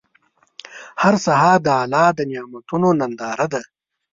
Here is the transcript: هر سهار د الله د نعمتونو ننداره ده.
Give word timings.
هر 1.01 1.15
سهار 1.25 1.57
د 1.63 1.67
الله 1.81 2.07
د 2.17 2.19
نعمتونو 2.31 2.87
ننداره 2.99 3.47
ده. 3.53 3.61